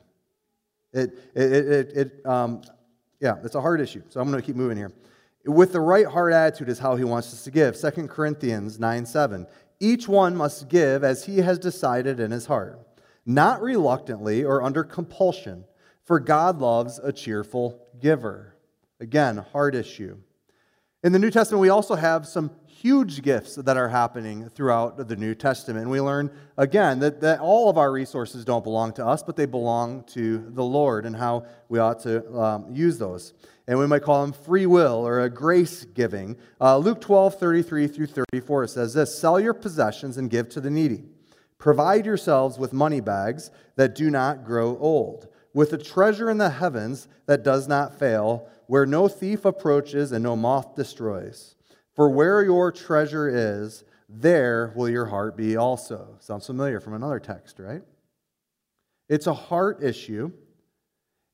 [0.93, 2.61] It, it, it, it um,
[3.21, 4.03] yeah, it's a hard issue.
[4.09, 4.93] So I'm going to keep moving here.
[5.45, 7.79] With the right heart attitude is how he wants us to give.
[7.81, 9.47] 2 Corinthians 9 7.
[9.79, 12.81] Each one must give as he has decided in his heart,
[13.27, 15.65] not reluctantly or under compulsion,
[16.03, 18.57] for God loves a cheerful giver.
[19.01, 20.17] Again, hard issue.
[21.07, 25.15] In the New Testament, we also have some huge gifts that are happening throughout the
[25.15, 25.83] New Testament.
[25.83, 29.37] And we learn, again, that, that all of our resources don't belong to us, but
[29.37, 33.35] they belong to the Lord and how we ought to um, use those.
[33.69, 36.37] And we might call them free will or a grace giving.
[36.61, 40.71] Uh, Luke 12, 33 through 34 says this Sell your possessions and give to the
[40.71, 41.05] needy.
[41.57, 46.51] Provide yourselves with money bags that do not grow old, with a treasure in the
[46.51, 51.55] heavens that does not fail, where no thief approaches and no moth destroys.
[51.95, 56.17] For where your treasure is, there will your heart be also.
[56.21, 57.83] Sounds familiar from another text, right?
[59.09, 60.33] It's a heart issue.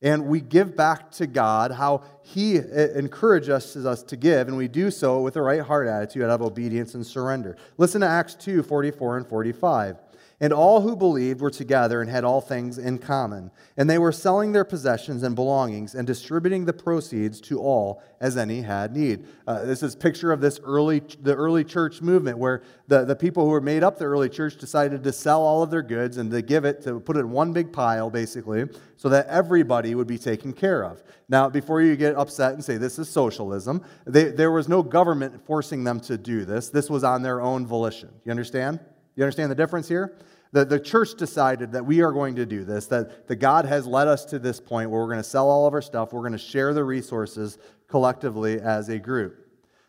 [0.04, 4.66] And we give back to God how He eh, encourages us to give, and we
[4.66, 7.56] do so with the right heart attitude out of obedience and surrender.
[7.78, 9.96] Listen to Acts 2 44 and 45.
[10.42, 13.52] And all who believed were together and had all things in common.
[13.76, 18.36] And they were selling their possessions and belongings and distributing the proceeds to all as
[18.36, 19.24] any had need.
[19.46, 23.14] Uh, this is a picture of this early, the early church movement where the, the
[23.14, 26.16] people who were made up the early church decided to sell all of their goods
[26.16, 28.64] and to give it, to put it in one big pile, basically,
[28.96, 31.04] so that everybody would be taken care of.
[31.28, 35.46] Now, before you get upset and say this is socialism, they, there was no government
[35.46, 36.68] forcing them to do this.
[36.68, 38.08] This was on their own volition.
[38.24, 38.80] You understand?
[39.14, 40.16] You understand the difference here?
[40.52, 43.86] The, the church decided that we are going to do this, that, that God has
[43.86, 46.20] led us to this point where we're going to sell all of our stuff, we're
[46.20, 49.48] going to share the resources collectively as a group.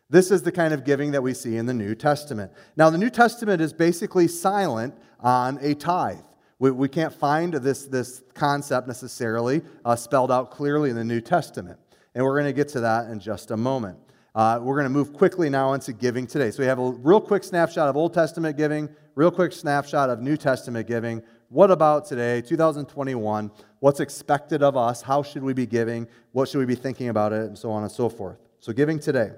[0.10, 2.52] This is the kind of giving that we see in the New Testament.
[2.78, 6.20] Now, the New Testament is basically silent on a tithe.
[6.60, 11.20] We, we can't find this, this concept necessarily uh, spelled out clearly in the New
[11.20, 11.80] Testament.
[12.16, 13.98] And we're going to get to that in just a moment.
[14.36, 16.50] Uh, we're going to move quickly now into giving today.
[16.50, 20.22] So we have a real quick snapshot of Old Testament giving, real quick snapshot of
[20.22, 21.22] New Testament giving.
[21.50, 23.52] What about today, 2021?
[23.80, 25.04] What's expected of us?
[25.04, 26.08] How should we be giving?
[26.32, 27.42] What should we be thinking about it?
[27.42, 28.38] And so on and so forth.
[28.60, 29.34] So, giving today.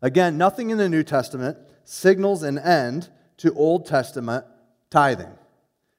[0.00, 4.46] Again, nothing in the New Testament signals an end to Old Testament
[4.88, 5.32] tithing.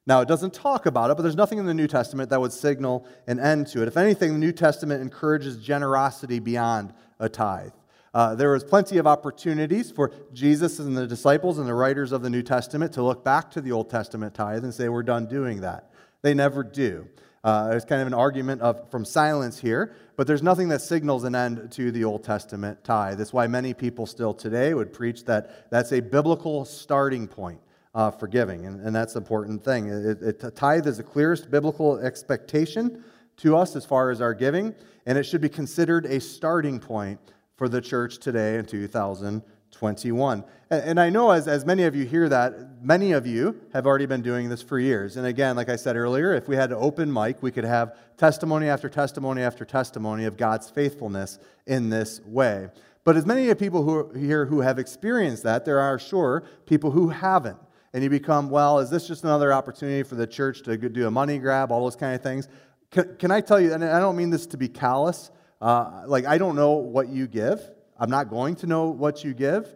[0.07, 2.51] Now, it doesn't talk about it, but there's nothing in the New Testament that would
[2.51, 3.87] signal an end to it.
[3.87, 7.71] If anything, the New Testament encourages generosity beyond a tithe.
[8.13, 12.21] Uh, there was plenty of opportunities for Jesus and the disciples and the writers of
[12.21, 15.25] the New Testament to look back to the Old Testament tithe and say, We're done
[15.25, 15.91] doing that.
[16.21, 17.07] They never do.
[17.43, 21.25] Uh, it's kind of an argument of, from silence here, but there's nothing that signals
[21.25, 23.17] an end to the Old Testament tithe.
[23.17, 27.59] That's why many people still today would preach that that's a biblical starting point
[27.95, 29.87] uh, for giving, and, and that's an important thing.
[29.87, 33.03] It, it, tithe is the clearest biblical expectation
[33.37, 34.73] to us as far as our giving,
[35.05, 37.19] and it should be considered a starting point
[37.55, 40.43] for the church today in 2021.
[40.69, 43.85] And, and I know as, as many of you hear that, many of you have
[43.85, 45.17] already been doing this for years.
[45.17, 47.95] And again, like I said earlier, if we had an open mic, we could have
[48.17, 52.69] testimony after testimony after testimony of God's faithfulness in this way.
[53.03, 56.43] But as many of people who are here who have experienced that, there are sure
[56.65, 57.57] people who haven't
[57.93, 61.11] and you become, well, is this just another opportunity for the church to do a
[61.11, 62.47] money grab, all those kind of things?
[62.89, 65.29] Can, can I tell you, and I don't mean this to be callous,
[65.61, 67.61] uh, like I don't know what you give.
[67.99, 69.73] I'm not going to know what you give.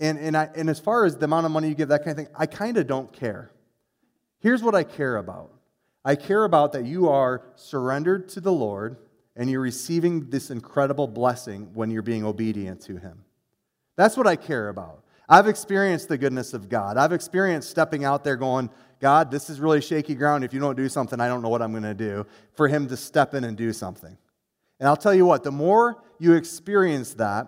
[0.00, 2.18] And, and, I, and as far as the amount of money you give, that kind
[2.18, 3.52] of thing, I kind of don't care.
[4.40, 5.52] Here's what I care about
[6.04, 8.96] I care about that you are surrendered to the Lord
[9.36, 13.24] and you're receiving this incredible blessing when you're being obedient to Him.
[13.96, 15.04] That's what I care about.
[15.28, 16.96] I've experienced the goodness of God.
[16.96, 18.68] I've experienced stepping out there going,
[19.00, 20.44] God, this is really shaky ground.
[20.44, 22.26] If you don't do something, I don't know what I'm going to do.
[22.54, 24.18] For Him to step in and do something.
[24.82, 27.46] And I'll tell you what, the more you experience that,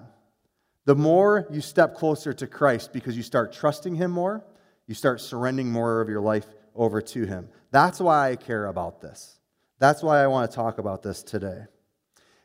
[0.84, 4.44] the more you step closer to Christ because you start trusting Him more,
[4.86, 7.48] you start surrendering more of your life over to Him.
[7.72, 9.40] That's why I care about this.
[9.80, 11.64] That's why I want to talk about this today.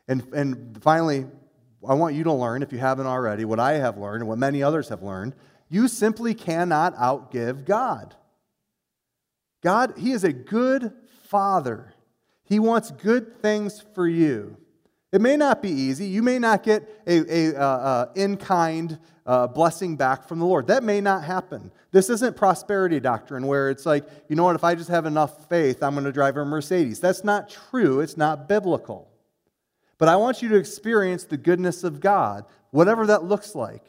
[0.08, 1.26] And, and finally,
[1.88, 4.38] I want you to learn, if you haven't already, what I have learned and what
[4.38, 5.36] many others have learned.
[5.68, 8.16] You simply cannot outgive God.
[9.62, 10.92] God, He is a good
[11.28, 11.94] Father.
[12.42, 14.56] He wants good things for you.
[15.12, 16.06] It may not be easy.
[16.06, 20.68] You may not get a, a, uh, uh, in-kind uh, blessing back from the Lord.
[20.68, 21.72] That may not happen.
[21.90, 25.48] This isn't prosperity doctrine where it's like, you know what, if I just have enough
[25.48, 27.00] faith, I'm going to drive a Mercedes.
[27.00, 28.00] That's not true.
[28.00, 29.08] It's not biblical.
[29.98, 33.82] But I want you to experience the goodness of God, whatever that looks like.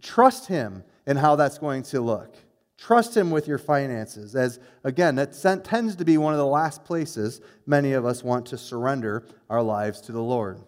[0.00, 2.36] Trust Him in how that's going to look.
[2.76, 5.32] Trust Him with your finances, as again, that
[5.64, 9.62] tends to be one of the last places many of us want to surrender our
[9.62, 10.60] lives to the Lord.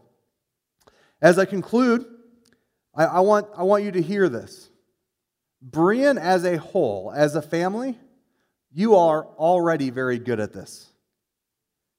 [1.21, 2.05] As I conclude,
[2.95, 4.71] I, I want, I want you to hear this.
[5.69, 7.99] Berean as a whole, as a family,
[8.73, 10.93] you are already very good at this.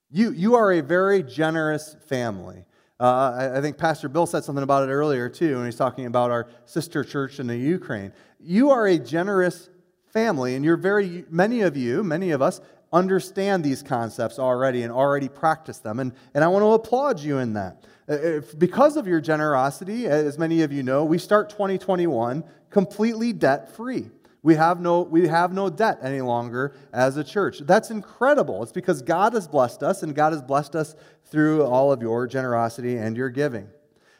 [0.09, 2.65] You, you are a very generous family.
[2.99, 3.03] Uh,
[3.37, 6.31] I, I think Pastor Bill said something about it earlier, too, when he's talking about
[6.31, 8.13] our sister church in the Ukraine.
[8.39, 9.69] You are a generous
[10.11, 12.61] family, and you're very, many of you, many of us,
[12.93, 15.99] understand these concepts already and already practice them.
[15.99, 17.83] And, and I want to applaud you in that.
[18.09, 23.33] Uh, if, because of your generosity, as many of you know, we start 2021 completely
[23.33, 24.09] debt free.
[24.43, 27.59] We have, no, we have no debt any longer as a church.
[27.59, 28.63] That's incredible.
[28.63, 32.27] It's because God has blessed us, and God has blessed us through all of your
[32.27, 33.67] generosity and your giving.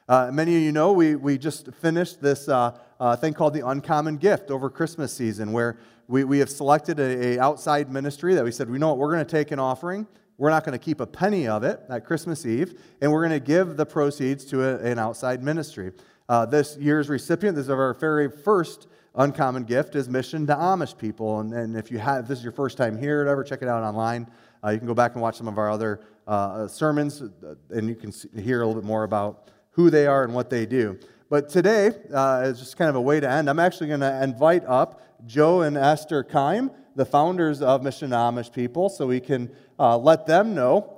[0.09, 3.67] Uh, many of you know we, we just finished this uh, uh, thing called the
[3.67, 8.43] Uncommon Gift over Christmas season, where we, we have selected a, a outside ministry that
[8.43, 10.07] we said, we know what, we're going to take an offering.
[10.37, 13.39] We're not going to keep a penny of it at Christmas Eve, and we're going
[13.39, 15.91] to give the proceeds to a, an outside ministry.
[16.29, 20.97] Uh, this year's recipient, this is our very first uncommon gift is mission to Amish
[20.97, 21.39] people.
[21.39, 23.67] And, and if you have, if this is your first time here, whatever, check it
[23.67, 24.29] out online.
[24.63, 27.89] Uh, you can go back and watch some of our other uh, sermons, uh, and
[27.89, 30.99] you can hear a little bit more about who they are and what they do.
[31.29, 33.49] But today uh, is just kind of a way to end.
[33.49, 38.53] I'm actually going to invite up Joe and Esther Keim, the founders of Mission Amish
[38.53, 40.93] People, so we can uh, let them know.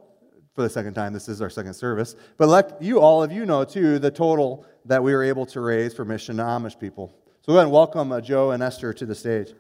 [0.54, 3.46] For the second time, this is our second service, but let you all of you
[3.46, 7.14] know too the total that we were able to raise for Mission Amish People.
[7.42, 9.54] So go ahead and welcome uh, Joe and Esther to the stage.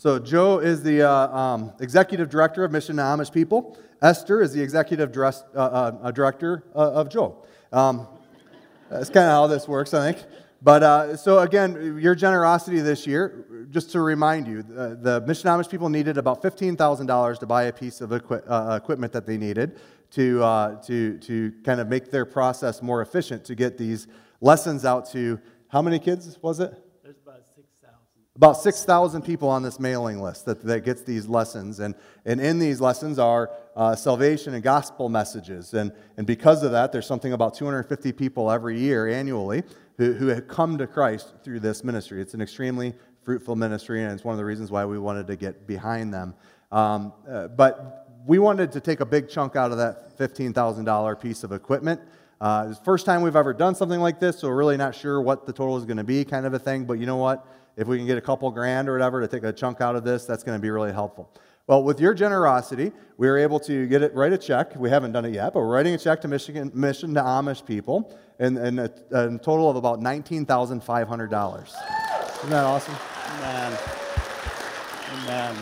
[0.00, 3.76] So, Joe is the uh, um, executive director of Mission to Amish People.
[4.00, 7.44] Esther is the executive dress, uh, uh director uh, of Joe.
[7.72, 8.06] Um,
[8.88, 10.24] that's kind of how this works, I think.
[10.62, 15.50] But uh, so again, your generosity this year, just to remind you, the, the Mission
[15.50, 19.36] Amish people needed about $15,000 to buy a piece of equi- uh, equipment that they
[19.36, 19.80] needed
[20.12, 24.06] to, uh, to, to kind of make their process more efficient to get these
[24.40, 26.84] lessons out to how many kids was it?
[28.38, 28.84] There's about 6,000.
[28.84, 31.80] about 6,000 people on this mailing list that, that gets these lessons.
[31.80, 35.74] And, and in these lessons are uh, salvation and gospel messages.
[35.74, 39.64] And, and because of that, there's something about 250 people every year, annually,
[39.96, 42.22] who, who have come to Christ through this ministry.
[42.22, 45.36] It's an extremely fruitful ministry, and it's one of the reasons why we wanted to
[45.36, 46.34] get behind them.
[46.70, 51.44] Um, uh, but we wanted to take a big chunk out of that $15,000 piece
[51.44, 52.00] of equipment.
[52.40, 54.94] Uh, it's the first time we've ever done something like this, so we're really not
[54.94, 56.84] sure what the total is going to be, kind of a thing.
[56.84, 57.44] But you know what?
[57.78, 60.02] If we can get a couple grand or whatever to take a chunk out of
[60.02, 61.30] this, that's going to be really helpful.
[61.68, 64.74] Well, with your generosity, we were able to get it, write a check.
[64.74, 67.64] We haven't done it yet, but we're writing a check to Michigan Mission to Amish
[67.64, 71.68] people, and, and a, a total of about $19,500.
[72.38, 72.96] Isn't that awesome?
[73.36, 73.78] Amen.
[75.12, 75.56] Amen.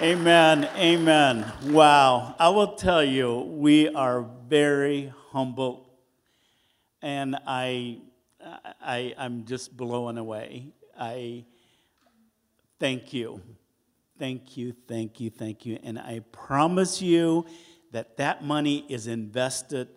[0.00, 0.68] Amen.
[0.76, 1.52] Amen.
[1.64, 2.34] Wow.
[2.38, 5.90] I will tell you, we are very humble,
[7.02, 7.98] and I,
[8.80, 10.72] I, I'm just blown away.
[10.98, 11.44] I
[12.78, 13.40] thank you,
[14.18, 17.46] thank you, thank you, thank you, and I promise you
[17.92, 19.88] that that money is invested.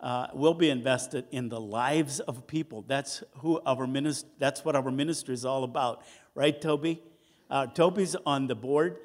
[0.00, 2.84] Uh, will be invested in the lives of people.
[2.86, 4.28] That's who our ministry.
[4.38, 6.02] That's what our ministry is all about,
[6.34, 7.00] right, Toby?
[7.48, 8.98] Uh, Toby's on the board.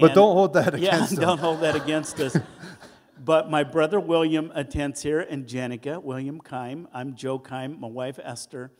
[0.00, 1.20] But don't hold that yeah, against him.
[1.20, 2.36] don't hold that against us.
[3.24, 6.88] but my brother William attends here, and Jenica, William Keim.
[6.92, 8.70] I'm Joe Keim, my wife Esther.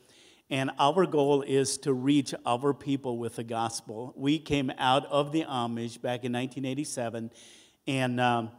[0.49, 4.13] And our goal is to reach our people with the gospel.
[4.15, 7.31] We came out of the Amish back in 1987
[7.85, 8.51] and um,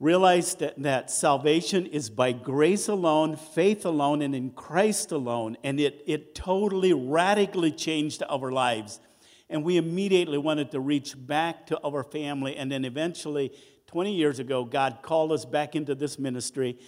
[0.00, 5.56] realized that, that salvation is by grace alone, faith alone, and in Christ alone.
[5.62, 9.00] And it, it totally, radically changed our lives.
[9.48, 12.56] And we immediately wanted to reach back to our family.
[12.56, 13.52] And then eventually,
[13.86, 16.78] 20 years ago, God called us back into this ministry.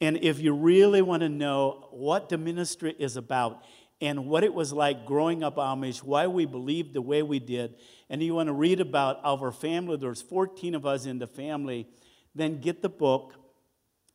[0.00, 3.64] And if you really want to know what the ministry is about
[4.00, 7.76] and what it was like growing up Amish, why we believed the way we did,
[8.08, 11.88] and you want to read about our family, there's 14 of us in the family,
[12.34, 13.34] then get the book,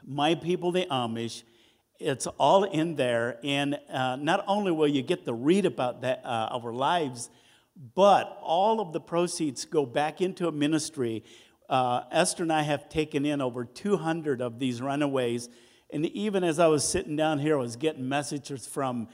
[0.05, 1.43] My People the Amish.
[1.99, 3.39] It's all in there.
[3.43, 7.29] And uh, not only will you get to read about that, uh, our lives,
[7.95, 11.23] but all of the proceeds go back into a ministry.
[11.69, 15.49] Uh, Esther and I have taken in over 200 of these runaways.
[15.91, 19.07] And even as I was sitting down here, I was getting messages from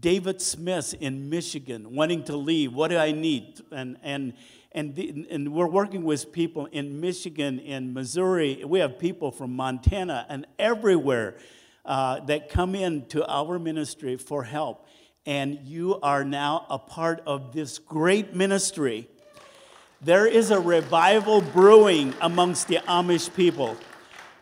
[0.00, 2.72] David Smith in Michigan wanting to leave.
[2.72, 3.60] What do I need?
[3.72, 4.34] And, and,
[4.70, 8.62] and, the, and we're working with people in Michigan, in Missouri.
[8.64, 11.36] We have people from Montana and everywhere
[11.84, 14.86] uh, that come into our ministry for help.
[15.26, 19.08] And you are now a part of this great ministry.
[20.04, 23.76] There is a revival brewing amongst the Amish people.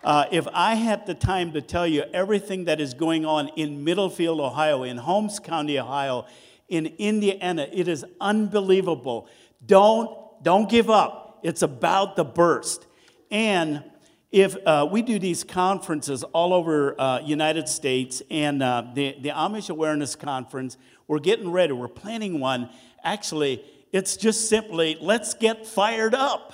[0.02, 3.84] Uh, if I had the time to tell you everything that is going on in
[3.84, 6.24] Middlefield, Ohio, in Holmes County, Ohio,
[6.70, 9.28] in Indiana, it is unbelievable.
[9.66, 11.40] Don't, don't give up.
[11.42, 12.86] It's about the burst.
[13.30, 13.84] And
[14.32, 19.28] if uh, we do these conferences all over uh, United States and uh, the, the
[19.28, 21.74] Amish Awareness Conference, we're getting ready.
[21.74, 22.70] We're planning one.
[23.04, 23.62] Actually,
[23.92, 26.52] it's just simply let's get fired up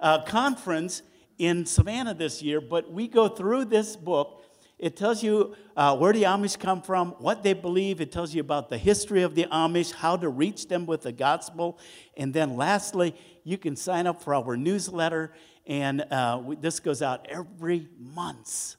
[0.00, 1.02] uh, conference
[1.38, 2.60] in Savannah this year.
[2.60, 4.42] But we go through this book.
[4.78, 8.00] It tells you uh, where the Amish come from, what they believe.
[8.02, 11.12] It tells you about the history of the Amish, how to reach them with the
[11.12, 11.78] gospel.
[12.16, 15.32] And then lastly, you can sign up for our newsletter.
[15.66, 18.76] And uh, we, this goes out every month.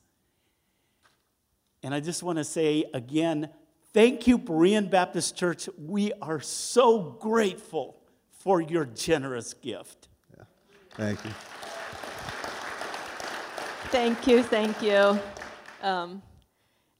[1.81, 3.49] And I just want to say again,
[3.97, 5.67] thank you, Berean Baptist Church.
[5.75, 7.97] We are so grateful
[8.29, 10.09] for your generous gift.
[10.91, 11.31] Thank you.
[13.89, 15.19] Thank you, thank you.
[15.81, 16.21] Um,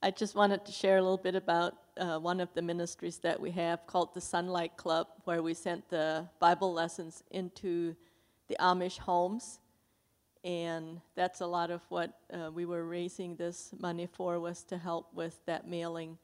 [0.01, 3.39] I just wanted to share a little bit about uh, one of the ministries that
[3.39, 7.95] we have called the Sunlight Club, where we sent the Bible lessons into
[8.47, 9.59] the Amish homes.
[10.43, 14.79] And that's a lot of what uh, we were raising this money for, was to
[14.79, 16.17] help with that mailing.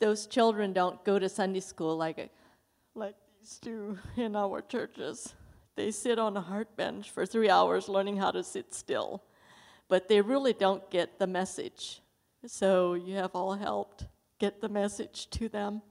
[0.00, 2.30] Those children don't go to Sunday school like,
[2.94, 5.34] like these do in our churches.
[5.76, 9.22] They sit on a hard bench for three hours learning how to sit still
[9.90, 12.00] but they really don't get the message.
[12.46, 14.06] So you have all helped
[14.38, 15.82] get the message to them.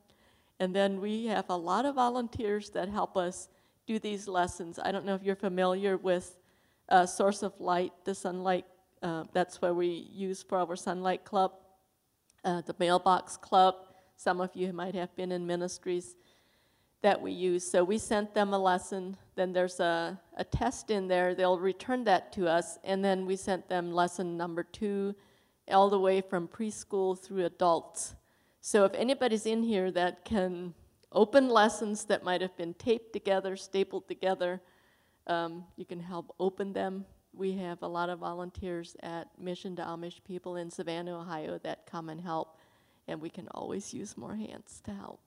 [0.60, 3.50] And then we have a lot of volunteers that help us
[3.86, 4.80] do these lessons.
[4.82, 6.38] I don't know if you're familiar with
[6.88, 8.66] uh, Source of Light, the sunlight,
[9.04, 11.52] uh, that's where we use for our Sunlight Club.
[12.46, 13.76] uh, the mailbox club.
[14.20, 16.18] Some of you might have been in ministries
[17.02, 17.66] that we use.
[17.66, 19.16] So we sent them a lesson.
[19.36, 21.34] Then there's a, a test in there.
[21.34, 22.78] They'll return that to us.
[22.84, 25.16] And then we sent them lesson number two,
[25.70, 28.16] all the way from preschool through adults.
[28.60, 30.74] So if anybody's in here that can
[31.14, 34.62] open lessons that might have been taped together, stapled together,
[35.28, 37.06] um, you can help open them.
[37.32, 41.86] We have a lot of volunteers at Mission to Amish people in Savannah, Ohio that
[41.86, 42.59] come and help,
[43.10, 45.20] and we can always use more hands to help.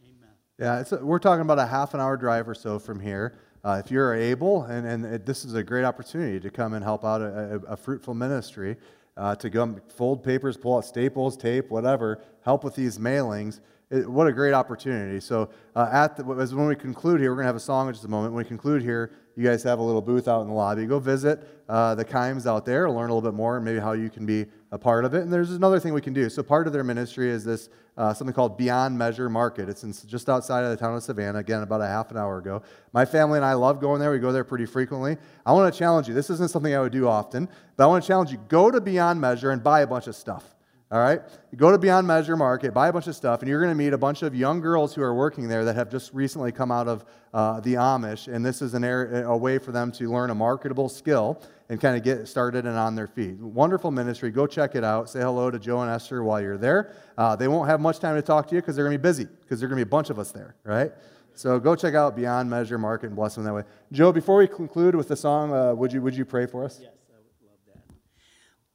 [0.00, 0.30] Amen.
[0.58, 3.36] Yeah, it's a, we're talking about a half an hour drive or so from here.
[3.64, 6.84] Uh, if you're able, and, and it, this is a great opportunity to come and
[6.84, 8.76] help out a, a, a fruitful ministry,
[9.16, 13.60] uh, to go fold papers, pull out staples, tape, whatever, help with these mailings.
[13.88, 15.20] It, what a great opportunity.
[15.20, 17.86] So, uh, at the, as when we conclude here, we're going to have a song
[17.86, 18.34] in just a moment.
[18.34, 20.86] When we conclude here, you guys have a little booth out in the lobby.
[20.86, 23.92] Go visit uh, the Keims out there, learn a little bit more, and maybe how
[23.92, 25.22] you can be a part of it.
[25.22, 26.28] And there's another thing we can do.
[26.28, 29.68] So, part of their ministry is this uh, something called Beyond Measure Market.
[29.68, 32.38] It's in, just outside of the town of Savannah, again, about a half an hour
[32.38, 32.62] ago.
[32.92, 34.10] My family and I love going there.
[34.10, 35.16] We go there pretty frequently.
[35.46, 36.14] I want to challenge you.
[36.14, 38.80] This isn't something I would do often, but I want to challenge you go to
[38.80, 40.55] Beyond Measure and buy a bunch of stuff.
[40.90, 41.20] All right?
[41.50, 43.76] You go to Beyond Measure Market, buy a bunch of stuff, and you're going to
[43.76, 46.70] meet a bunch of young girls who are working there that have just recently come
[46.70, 48.32] out of uh, the Amish.
[48.32, 51.80] And this is an area, a way for them to learn a marketable skill and
[51.80, 53.36] kind of get started and on their feet.
[53.38, 54.30] Wonderful ministry.
[54.30, 55.10] Go check it out.
[55.10, 56.94] Say hello to Joe and Esther while you're there.
[57.18, 59.02] Uh, they won't have much time to talk to you because they're going to be
[59.02, 60.92] busy because there are going to be a bunch of us there, right?
[61.34, 63.64] So go check out Beyond Measure Market and bless them that way.
[63.92, 66.78] Joe, before we conclude with the song, uh, would, you, would you pray for us?
[66.80, 67.94] Yes, I would love that.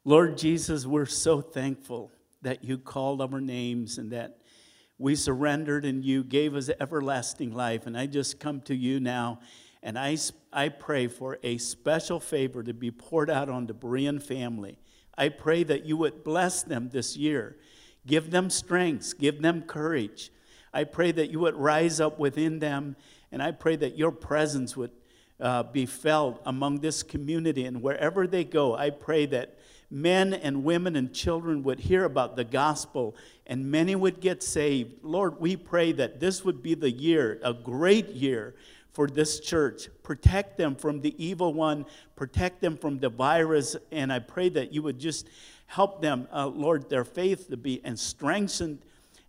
[0.04, 4.38] Lord Jesus, we're so thankful that you called our names and that
[4.98, 7.86] we surrendered and you gave us everlasting life.
[7.86, 9.40] And I just come to you now
[9.84, 10.18] and I,
[10.52, 14.80] I pray for a special favor to be poured out on the Berean family.
[15.18, 17.58] I pray that you would bless them this year,
[18.08, 20.32] give them strength, give them courage.
[20.74, 22.96] I pray that you would rise up within them,
[23.32, 24.92] and I pray that your presence would
[25.40, 27.66] uh, be felt among this community.
[27.66, 29.58] And wherever they go, I pray that
[29.92, 33.16] men and women and children would hear about the gospel
[33.46, 35.04] and many would get saved.
[35.04, 38.56] Lord, we pray that this would be the year, a great year
[38.94, 39.90] for this church.
[40.04, 41.86] Protect them from the evil one,
[42.16, 45.28] protect them from the virus, and I pray that you would just
[45.66, 48.80] help them, uh, Lord, their faith to be and strengthened.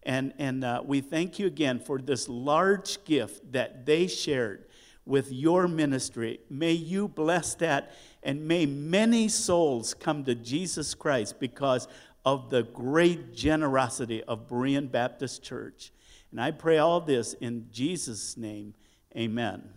[0.04, 4.64] And, and uh, we thank you again for this large gift that they shared
[5.04, 6.40] with your ministry.
[6.50, 7.92] May you bless that
[8.22, 11.88] and may many souls come to Jesus Christ because
[12.24, 15.92] of the great generosity of Berean Baptist Church.
[16.30, 18.74] And I pray all this in Jesus' name.
[19.16, 19.68] Amen.